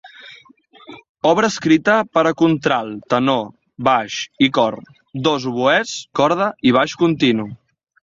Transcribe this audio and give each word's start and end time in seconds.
Obra 1.31 1.49
escrita 1.53 1.97
per 2.15 2.23
a 2.31 2.31
contralt, 2.39 2.97
tenor, 3.15 3.45
baix 3.91 4.19
i 4.49 4.51
cor; 4.59 4.81
dos 5.29 5.49
oboès, 5.55 5.97
corda 6.23 6.53
i 6.73 6.77
baix 6.81 7.01
continu. 7.07 7.53